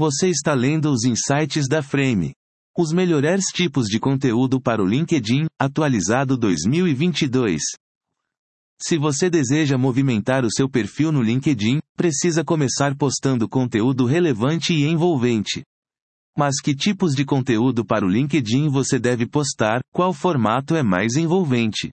[0.00, 2.32] Você está lendo os insights da Frame.
[2.74, 7.60] Os melhores tipos de conteúdo para o LinkedIn, atualizado 2022.
[8.80, 14.86] Se você deseja movimentar o seu perfil no LinkedIn, precisa começar postando conteúdo relevante e
[14.86, 15.62] envolvente.
[16.34, 19.82] Mas que tipos de conteúdo para o LinkedIn você deve postar?
[19.92, 21.90] Qual formato é mais envolvente?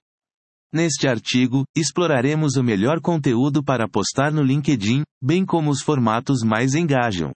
[0.72, 6.74] Neste artigo, exploraremos o melhor conteúdo para postar no LinkedIn, bem como os formatos mais
[6.74, 7.34] engajam.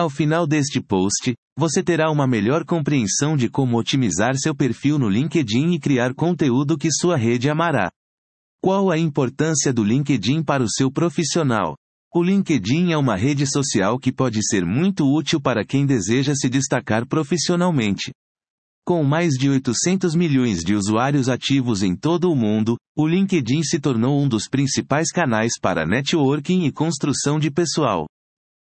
[0.00, 5.10] Ao final deste post, você terá uma melhor compreensão de como otimizar seu perfil no
[5.10, 7.90] LinkedIn e criar conteúdo que sua rede amará.
[8.62, 11.76] Qual a importância do LinkedIn para o seu profissional?
[12.14, 16.48] O LinkedIn é uma rede social que pode ser muito útil para quem deseja se
[16.48, 18.10] destacar profissionalmente.
[18.86, 23.78] Com mais de 800 milhões de usuários ativos em todo o mundo, o LinkedIn se
[23.78, 28.06] tornou um dos principais canais para networking e construção de pessoal.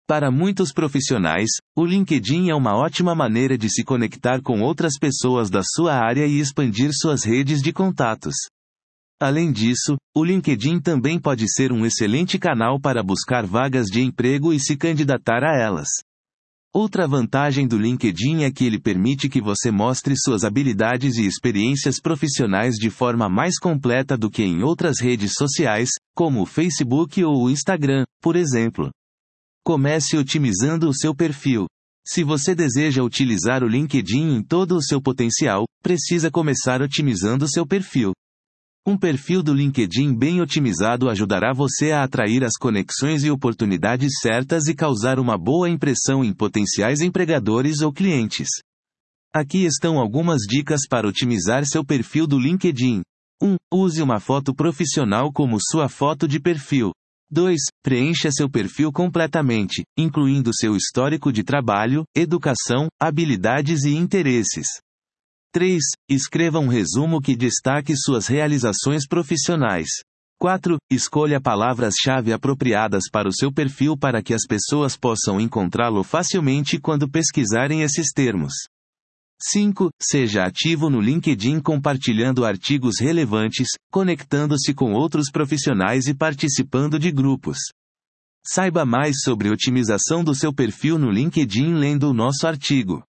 [0.10, 5.52] Para muitos profissionais, o LinkedIn é uma ótima maneira de se conectar com outras pessoas
[5.52, 8.34] da sua área e expandir suas redes de contatos.
[9.22, 14.52] Além disso, o LinkedIn também pode ser um excelente canal para buscar vagas de emprego
[14.52, 15.90] e se candidatar a elas.
[16.74, 22.02] Outra vantagem do LinkedIn é que ele permite que você mostre suas habilidades e experiências
[22.02, 27.44] profissionais de forma mais completa do que em outras redes sociais, como o Facebook ou
[27.44, 28.90] o Instagram, por exemplo.
[29.70, 31.68] Comece otimizando o seu perfil.
[32.04, 37.68] Se você deseja utilizar o LinkedIn em todo o seu potencial, precisa começar otimizando seu
[37.68, 38.12] perfil.
[38.84, 44.66] Um perfil do LinkedIn bem otimizado ajudará você a atrair as conexões e oportunidades certas
[44.66, 48.48] e causar uma boa impressão em potenciais empregadores ou clientes.
[49.32, 53.04] Aqui estão algumas dicas para otimizar seu perfil do LinkedIn.
[53.40, 53.56] 1.
[53.72, 56.92] Use uma foto profissional como sua foto de perfil.
[57.32, 57.60] 2.
[57.84, 64.68] Preencha seu perfil completamente, incluindo seu histórico de trabalho, educação, habilidades e interesses.
[65.54, 65.80] 3.
[66.10, 69.90] Escreva um resumo que destaque suas realizações profissionais.
[70.40, 70.78] 4.
[70.92, 77.10] Escolha palavras-chave apropriadas para o seu perfil para que as pessoas possam encontrá-lo facilmente quando
[77.10, 78.54] pesquisarem esses termos.
[79.42, 79.90] 5.
[80.02, 87.58] Seja ativo no LinkedIn compartilhando artigos relevantes, conectando-se com outros profissionais e participando de grupos.
[88.46, 93.04] Saiba mais sobre otimização do seu perfil no LinkedIn lendo o nosso artigo.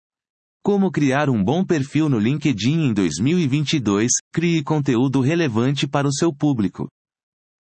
[0.65, 4.11] Como criar um bom perfil no LinkedIn em 2022?
[4.33, 6.89] Crie conteúdo relevante para o seu público.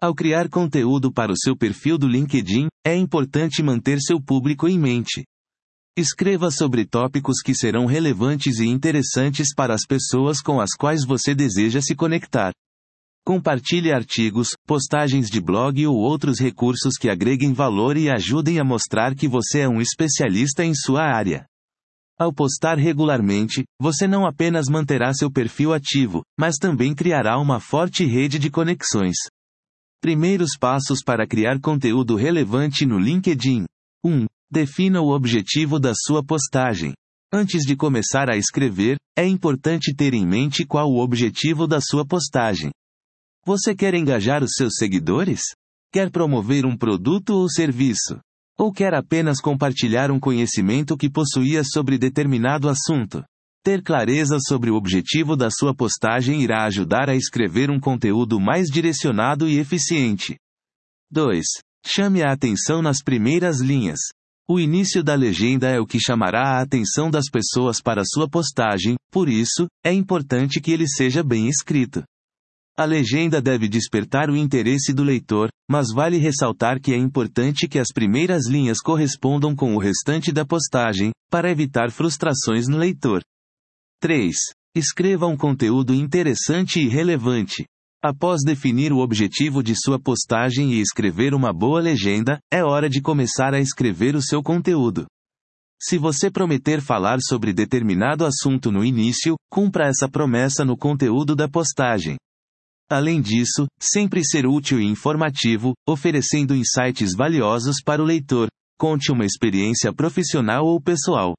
[0.00, 4.78] Ao criar conteúdo para o seu perfil do LinkedIn, é importante manter seu público em
[4.78, 5.24] mente.
[5.98, 11.34] Escreva sobre tópicos que serão relevantes e interessantes para as pessoas com as quais você
[11.34, 12.52] deseja se conectar.
[13.24, 19.14] Compartilhe artigos, postagens de blog ou outros recursos que agreguem valor e ajudem a mostrar
[19.14, 21.46] que você é um especialista em sua área.
[22.18, 28.04] Ao postar regularmente, você não apenas manterá seu perfil ativo, mas também criará uma forte
[28.04, 29.16] rede de conexões.
[30.02, 33.64] Primeiros passos para criar conteúdo relevante no LinkedIn.
[34.04, 34.26] 1.
[34.56, 36.94] Defina o objetivo da sua postagem.
[37.30, 42.06] Antes de começar a escrever, é importante ter em mente qual o objetivo da sua
[42.06, 42.70] postagem.
[43.44, 45.42] Você quer engajar os seus seguidores?
[45.92, 48.18] Quer promover um produto ou serviço?
[48.58, 53.22] Ou quer apenas compartilhar um conhecimento que possuía sobre determinado assunto?
[53.62, 58.68] Ter clareza sobre o objetivo da sua postagem irá ajudar a escrever um conteúdo mais
[58.68, 60.34] direcionado e eficiente.
[61.10, 61.44] 2.
[61.84, 63.98] Chame a atenção nas primeiras linhas.
[64.48, 68.94] O início da legenda é o que chamará a atenção das pessoas para sua postagem,
[69.10, 72.04] por isso, é importante que ele seja bem escrito.
[72.78, 77.78] A legenda deve despertar o interesse do leitor, mas vale ressaltar que é importante que
[77.78, 83.22] as primeiras linhas correspondam com o restante da postagem, para evitar frustrações no leitor.
[84.00, 84.36] 3.
[84.76, 87.64] Escreva um conteúdo interessante e relevante.
[88.08, 93.02] Após definir o objetivo de sua postagem e escrever uma boa legenda, é hora de
[93.02, 95.06] começar a escrever o seu conteúdo.
[95.82, 101.48] Se você prometer falar sobre determinado assunto no início, cumpra essa promessa no conteúdo da
[101.48, 102.16] postagem.
[102.88, 108.46] Além disso, sempre ser útil e informativo, oferecendo insights valiosos para o leitor.
[108.78, 111.34] Conte uma experiência profissional ou pessoal.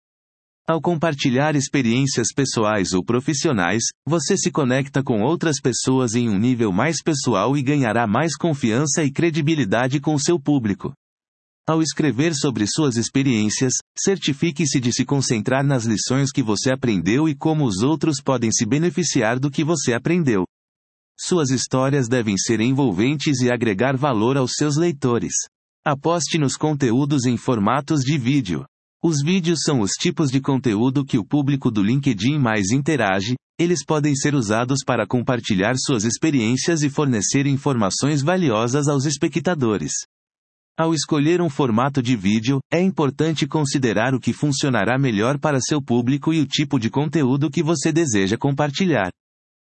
[0.70, 6.74] Ao compartilhar experiências pessoais ou profissionais, você se conecta com outras pessoas em um nível
[6.74, 10.92] mais pessoal e ganhará mais confiança e credibilidade com seu público.
[11.66, 17.36] Ao escrever sobre suas experiências, certifique-se de se concentrar nas lições que você aprendeu e
[17.36, 20.44] como os outros podem se beneficiar do que você aprendeu.
[21.18, 25.34] Suas histórias devem ser envolventes e agregar valor aos seus leitores.
[25.86, 28.66] Aposte nos conteúdos em formatos de vídeo.
[29.04, 33.86] Os vídeos são os tipos de conteúdo que o público do LinkedIn mais interage, eles
[33.86, 39.94] podem ser usados para compartilhar suas experiências e fornecer informações valiosas aos espectadores.
[40.80, 45.82] Ao escolher um formato de vídeo, é importante considerar o que funcionará melhor para seu
[45.82, 49.10] público e o tipo de conteúdo que você deseja compartilhar.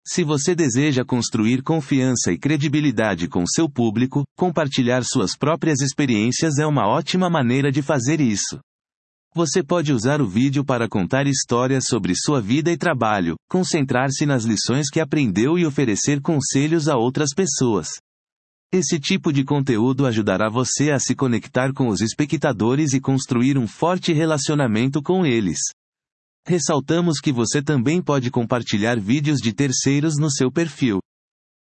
[0.06, 6.66] Se você deseja construir confiança e credibilidade com seu público, compartilhar suas próprias experiências é
[6.66, 8.60] uma ótima maneira de fazer isso.
[9.40, 14.44] Você pode usar o vídeo para contar histórias sobre sua vida e trabalho, concentrar-se nas
[14.44, 17.88] lições que aprendeu e oferecer conselhos a outras pessoas.
[18.70, 23.66] Esse tipo de conteúdo ajudará você a se conectar com os espectadores e construir um
[23.66, 25.60] forte relacionamento com eles.
[26.46, 31.00] Ressaltamos que você também pode compartilhar vídeos de terceiros no seu perfil.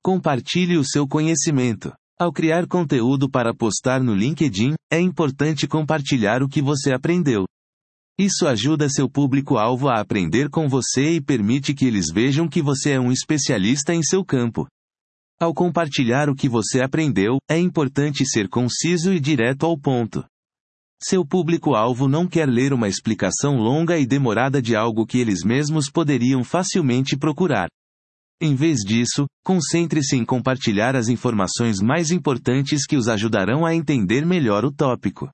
[0.02, 1.92] Compartilhe o seu conhecimento.
[2.18, 7.46] Ao criar conteúdo para postar no LinkedIn, é importante compartilhar o que você aprendeu.
[8.20, 12.90] Isso ajuda seu público-alvo a aprender com você e permite que eles vejam que você
[12.90, 14.68] é um especialista em seu campo.
[15.40, 20.22] Ao compartilhar o que você aprendeu, é importante ser conciso e direto ao ponto.
[21.02, 25.90] Seu público-alvo não quer ler uma explicação longa e demorada de algo que eles mesmos
[25.90, 27.70] poderiam facilmente procurar.
[28.38, 34.26] Em vez disso, concentre-se em compartilhar as informações mais importantes que os ajudarão a entender
[34.26, 35.30] melhor o tópico.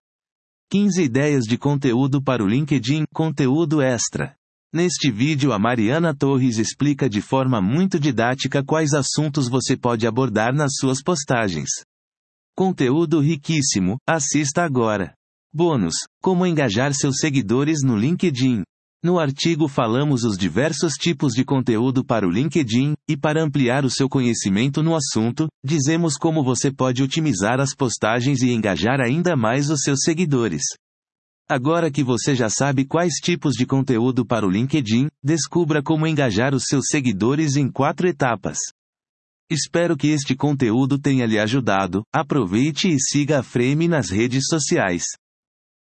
[0.68, 4.34] 15 ideias de conteúdo para o LinkedIn, conteúdo extra.
[4.74, 10.52] Neste vídeo, a Mariana Torres explica de forma muito didática quais assuntos você pode abordar
[10.52, 11.68] nas suas postagens.
[12.56, 15.14] Conteúdo riquíssimo, assista agora.
[15.54, 18.64] Bônus: Como engajar seus seguidores no LinkedIn.
[19.06, 23.88] No artigo falamos os diversos tipos de conteúdo para o LinkedIn, e para ampliar o
[23.88, 29.70] seu conhecimento no assunto, dizemos como você pode otimizar as postagens e engajar ainda mais
[29.70, 30.64] os seus seguidores.
[31.49, 36.52] Agora que você já sabe quais tipos de conteúdo para o LinkedIn, descubra como engajar
[36.52, 38.59] os seus seguidores em quatro etapas.
[39.49, 42.02] Espero que este conteúdo tenha lhe ajudado.
[42.12, 45.05] Aproveite e siga a Frame nas redes sociais.